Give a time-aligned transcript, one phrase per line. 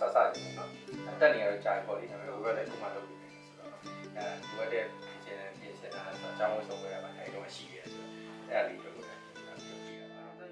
[0.00, 0.70] ဆက်ဆက်နေပေါ့နော်
[1.08, 3.70] အတက်နေရတော့ကြာပြီပေါ့လေဒါပေမဲ့ဘယ်လည်းခုမှလုပ်ပြီးနေဆိုတော့
[4.16, 4.24] အဲ
[4.58, 4.84] ဘယ်တဲ့
[5.24, 8.10] ပြင်နေပြင်နေတာဆိုတော့အကြောင်းဝင်ဆုံးရပါအဲ့တော့ရှိရဲဆိုတော့
[8.48, 10.50] အဲ့ဒါလေးတို့လည်းပြောပြရပါတော့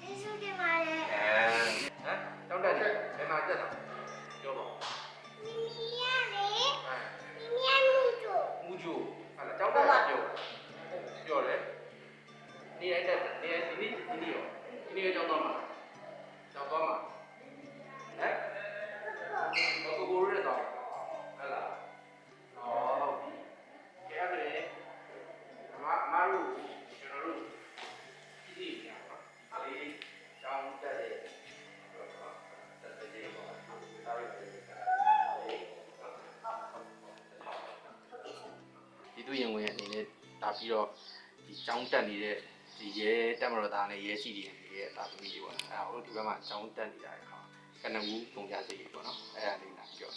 [0.00, 0.99] ကျေးဇူးတင်ပါတယ်
[40.60, 40.86] ပြီးတော့
[41.46, 42.36] ဒီចောင်းတက်နေတဲ့
[42.78, 44.44] ဒီရဲတက်မတော်သားနဲ့ရဲရှိတွေ
[44.76, 47.46] ရဲ့အသာသမီးတွေပေါ့အဲဟိုဒီဘက်မှာចောင်းတက်နေတာရအောင်
[47.82, 50.14] ကနဦးပုံကြစိတ်ပေါ့နော်အဲဒါလေးလာပြီးတော့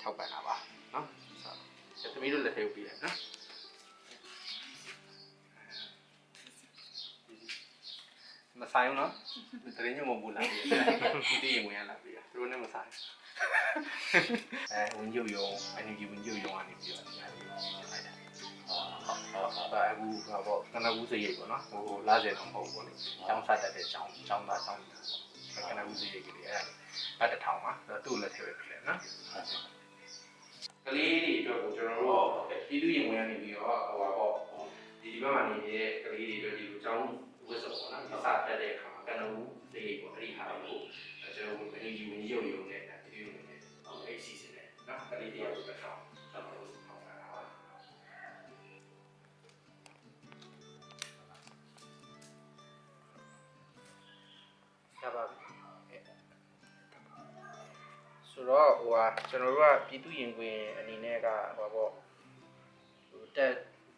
[0.00, 0.54] ထောက်ပံ့တာပါ
[0.94, 1.06] နော်
[2.00, 3.16] ဆက်သမီးတို့လက်ထဲကိုပြီးတယ်နော်
[8.60, 9.10] မဆိုင်ဘူးနော်
[9.76, 12.90] တရင်ညမဘူးလာပြီးဒီတရင်ဝင်ရလာပြီးသူတို့နဲ့မဆိုင်
[14.72, 18.23] အဲဝင်ကြုံရုံအန်ယူဝင်ကြုံရုံကနေပြီးတော့ညာပြီးလိုက်တာဟုတ်ဟုတ်
[18.68, 18.80] ဒါ
[19.90, 22.92] အခုဟာပေါ့ကနဦးစရိတ်ပေါ့နော်ဟိုလာစေတော့မဟုတ်ဘူးလေ
[23.26, 24.80] ကျောင်းဆက်တက်တဲ့ကျောင်းကျောင်းသားကျောင်း
[25.68, 26.62] ကနဦးစရိတ်ကလေးအဲ့
[27.18, 27.72] ဒါတစ်ထောင်ပါ
[28.04, 29.00] သူ့လက်ထဲပဲပြလဲနော်
[30.86, 34.32] ကလေးတွေအတွက်ကိုကျွန်တော်တို့ပြည်သူရင်ဝင်ရနေပြီးတော့ဟိုပါပေါ့
[35.00, 37.06] ဒီဒီဘက်မှာနေတဲ့ကလေးတွေအတွက်ဒီလိုကျောင်း
[37.48, 40.78] ဝတ်စုံပေါ့နော်ဒီစားတက်တဲ့အခါမှာကနဦးစရိတ်ပေါ့အဲ့ဒီဟာကို
[41.36, 43.54] ကျွန်တော်တို့အန်ယူဝင်ရုပ်ရုံနဲ့ပြည်သူဝင်နေ
[44.06, 45.90] အဲ့စီစဉ်နေနော်ကလေးတွေအတွက်တော့ကျွ
[58.96, 58.98] က
[59.30, 61.28] ကျွန်တော်တို့ကပြည်သူရင်ခွင်အနေနဲ့က
[61.58, 61.90] ဟောပေါ့
[63.36, 63.52] တက်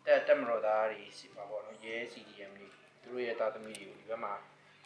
[0.06, 2.68] တက်တက်မတော်သားတွေစီပါပေါ့နော်ရဲ CDM တွေ
[3.02, 4.32] သူတို့ရဲ့တာသမီတွေကိုဒီဘက်မှာ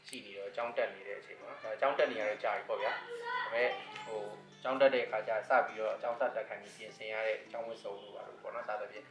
[0.06, 2.96] ရှိနေတော့အကြောင်းတက်နေတဲ့အချိန်မှာအကြောင်းတက်နေရတော့ကြာပြီပေါ့ဗျာဒါ
[3.52, 3.68] ပေမဲ့
[4.04, 4.20] ဟို
[4.58, 9.06] အကြောင်းတက်တဲ့အခါကျစပြီးတော့အကြောင်းတက်တက်ခံပြီးပြင်ဆင်ရတဲ့အကြောင်းဝတ်စုံလို့ပါလို့ပေါ့နော်စသဖြင့်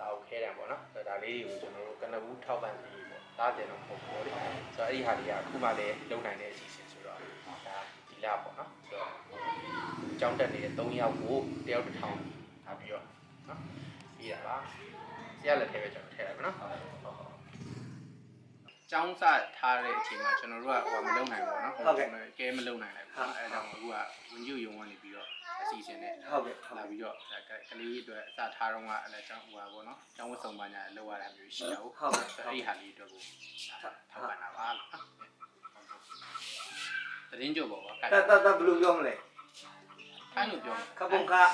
[0.00, 4.32] ဒါကိုခဲတယ်ပေါ့နော်ဒါလေးတွေကိုကျွန်တော်တို့ကနဘူးထောက်ပံ့ပြီးပေါ့ဒါတယ်တော့မဟုတ်ဘူးပေါ့လေ
[4.76, 7.76] ဆိုတော့အဲ့ဒီဟာတွေကအခုမှလည်းလုံနိုင်တဲ့အစီအစဉ်ဆိုတော့ဒါ
[8.08, 9.10] ဒီလပေါ့နော်ဆိုတော့
[10.19, 12.17] ကျောင်းတက်နေတဲ့၃ယောက်ကိုတယောက်တစ်ထောင်
[12.65, 13.05] ထားပြီးတော့
[13.49, 13.59] နော်
[14.17, 14.55] ပြီးရပါ
[15.41, 16.55] ဆရာလက်ထဲပဲကျွန်တော်ထည့်လိုက်ပါနော်
[18.91, 19.23] ကျောင်းစ
[19.57, 21.73] ထားတဲ့အချိန်မှာကျွန်တော်တို့ကဟိုမလုံနိုင်ဘူးเนาะ
[22.39, 25.27] ကဲမလုံနိုင်လိုက်ဘူးအဲဒါကြောင့်အခုကဝင်ကျုံယုံကနေပြီးတော့
[25.61, 27.15] အစီအစဉ်နဲ့ ဟုတ်ကဲ့ဟုတ် လာ ကဲ့ ပြီးတော့
[27.69, 33.21] ကလေးအတွက်အစထားတော့ကအဲ့ကျောင်းဟိုပါပေါ့နော်ကျောင်းဝတ်စုံပါညာလောက်ရတာမျိုးရှိတာဟုတ် ဟုတ်ကဲ့ အဲ့ဒီဟာလေးအတွက်ကို
[34.11, 34.87] ထောက်ပံ့တာပါလို့
[37.29, 39.15] တရင်ကြပေါ့ကွာ တတတဘယ်လိုပြောမလဲ
[40.38, 41.44] ခိုင်းလို့ပြောခပုံခတော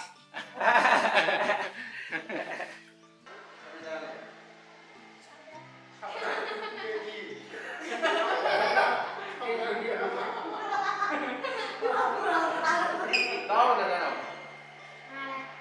[13.63, 14.17] င်းတယ်နော်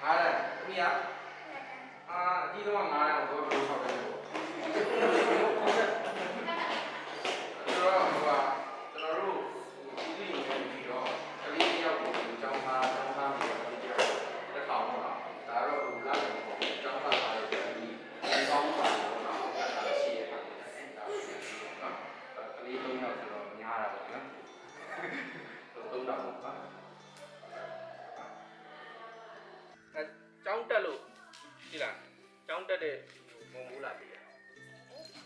[0.02, 0.22] အားရ
[0.58, 0.82] သမီးရ
[2.10, 4.18] အာအကြီးတော့ငါးတယ်တော့ဘယ်လိုဆောက်တယ်လို့
[4.72, 5.12] ကျွန်တော်
[8.12, 8.40] ဟိုက
[8.92, 9.38] ကျွန်တော်တို့
[10.16, 11.06] ဒီလိုမျိုးပြီးတော့
[11.42, 12.10] ကလေးတယောက်ကို
[12.42, 14.08] ကျောင်းသားကျောင်းသားမျိုးကလေးတယောက်
[14.54, 15.18] တစ်ထောင်ပေါ့နော်
[15.48, 17.86] ဒါတော့ဟိုလာတယ်ပေါ့ကျောင်းသားသားရဲ့ဒီ
[18.50, 20.56] ကောင်းပါတော့နော်အဲ့ဒါရှိရတာဒါ
[21.80, 21.94] နော်
[22.56, 24.24] ကလေးသုံးယောက်ဆိုတော့များတာပေါ့နော်
[26.20, 26.52] သုံးတော့ပါ
[29.94, 30.02] အဲ
[30.44, 31.00] ကျောင်းတက်လို့
[31.66, 31.96] ရှိလား
[32.46, 32.96] ကျောင်းတက်တဲ့
[33.52, 34.06] မုံမိုးလာပြီ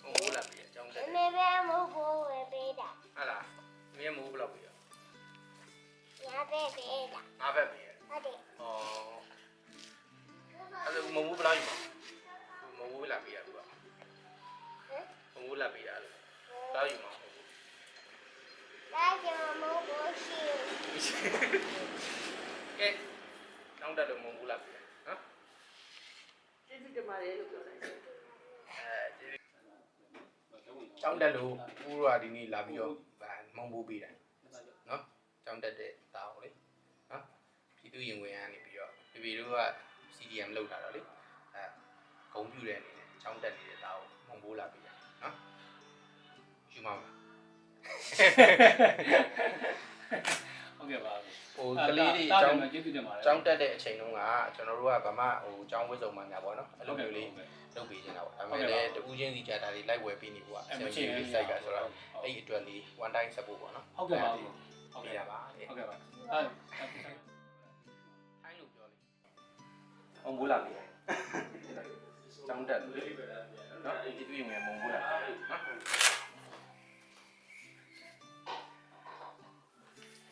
[0.03, 3.47] မုံမိုးလာပြီကျောင်းတက်တယ်မေဘဲမဟုတ်ဘူးဝယ်ပေးတာဟာလား
[3.97, 4.73] မင်းမိုးဘယ်လောက်ပြီလဲ
[6.27, 8.37] ညာပဲပေးတာငါဘက်ပြီဩဟုတ်တယ်
[10.85, 11.65] အဲ့ဒါမုံမိုးဘယ်လောက်ယူ
[12.79, 13.69] မုံမိုးလာပြီရသူကဟမ်
[15.35, 17.13] မုံမိုးလာပြီရလို့ဘယ်လောက်ယူမှာ
[18.95, 20.89] ဒါကြောင့်မဟုတ်ဘူးရှိ
[22.79, 22.89] ကဲ
[23.79, 24.71] ကျောင်းတက်လို့မုံမိုးလာပြီ
[25.07, 25.21] နော်
[26.67, 27.93] ကျေးဇူးတင်ပါတယ်လို့ပြောလိုက်တယ်
[28.71, 29.27] အဲဒီ
[31.01, 31.53] ကျောင်းတက်လို့
[31.89, 32.95] ဦးရွာဒီနေ့လာပြီးတော့
[33.57, 34.15] မုံမိုးပေးတယ်
[34.89, 35.03] နော်
[35.45, 36.51] ကျောင်းတက်တဲ့တာကိုလေ
[37.11, 37.25] နော်
[37.77, 39.61] ပြည်သူရင်ဝင်ကနေပြီးတော့ပြည်ပြည်တို့က
[40.17, 41.01] CDM လောက်တာတော့လေ
[41.55, 41.65] အဲ
[42.33, 45.35] ဂုံပြူတဲ့အနေနဲ့ကျောင်းတက်နေတဲ့တာကိုမုံမိုးလာပေးတယ်နော်
[46.73, 47.09] ယူမှာပါ
[50.89, 51.15] ဟုတ်ကဲ့ပါ
[51.57, 54.21] ဟိုကလေးတွေအကြောင်းကျေးဇူးတင်ပါတယ်ကျောင်းတက်တဲ့အချိန်တုန်းက
[54.55, 57.29] ကျွန်တော်တို့ကဗမာဟိုကျောင်းဝစ်စုံမှညာပေါ့နော်အဲ့လိုမျိုးလေး
[57.77, 61.89] လုပ်ပေးနေတာပေါ့ဒါပေမဲ့လည်းတူးချင်းစီကြတာလေးလိုက်ဝယ်ပေးနေပေါ့အဆင်ပြေလေးစိုက်ကဆိုတော့
[62.23, 64.31] အဲ့ဒီအတွက်လေး one time support ပေါ့နော်ဟုတ်ကဲ့ပါ
[64.93, 66.01] ဟုတ်ပေးကဲ့တာပါပါလေဟုတ်ကဲ့ပါအဲ
[66.33, 68.97] ထိုင်းလို့ပြောလေ
[70.25, 70.73] အောင်ဘူးလာပြီ
[72.47, 73.05] ကျောင်းတက်လေ
[73.85, 75.21] နော်ဒီတွေ့ငယ်မုံဘူးလာနော်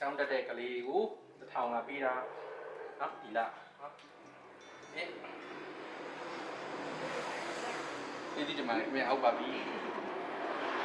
[0.07, 1.03] ကျောင်းတက်တဲ့ကလေးကို
[1.41, 2.15] တစ်ထောင်လာပေးတာ
[3.01, 3.51] နော်ဒီလား
[3.81, 3.93] နော်
[8.35, 9.49] အေးဒီဒီမှာမင်းအောက်ပါပြီ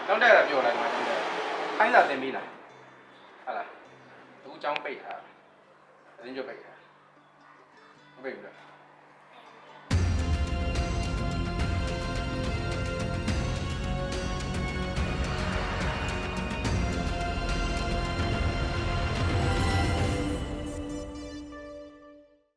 [0.06, 0.88] ကျောင်းတက်တာပြောလိုက်မှာ
[1.78, 2.48] ခိုင်းစာတင်ပြီလား
[3.46, 3.68] ဟာလား
[4.44, 5.14] အခုကျောင်းပိတ်တာ
[6.18, 6.74] အရင်ကျပိတ်တာ
[8.16, 8.71] မပိတ်ဘူးလား